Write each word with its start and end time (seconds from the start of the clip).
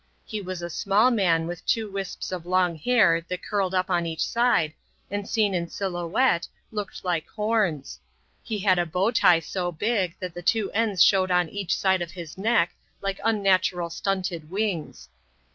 He 0.25 0.41
was 0.41 0.63
a 0.63 0.69
small 0.71 1.11
man 1.11 1.45
with 1.45 1.63
two 1.63 1.91
wisps 1.91 2.31
of 2.31 2.47
long 2.47 2.75
hair 2.75 3.21
that 3.29 3.43
curled 3.43 3.75
up 3.75 3.91
on 3.91 4.07
each 4.07 4.25
side, 4.25 4.73
and 5.11 5.29
seen 5.29 5.53
in 5.53 5.69
silhouette, 5.69 6.47
looked 6.71 7.05
like 7.05 7.27
horns. 7.27 7.99
He 8.41 8.57
had 8.57 8.79
a 8.79 8.87
bow 8.87 9.11
tie 9.11 9.41
so 9.41 9.71
big 9.71 10.15
that 10.19 10.33
the 10.33 10.41
two 10.41 10.71
ends 10.71 11.03
showed 11.03 11.29
on 11.29 11.49
each 11.49 11.77
side 11.77 12.01
of 12.01 12.09
his 12.13 12.35
neck 12.35 12.71
like 12.99 13.19
unnatural 13.23 13.91
stunted 13.91 14.49
wings. 14.49 15.07